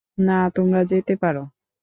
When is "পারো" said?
1.15-1.43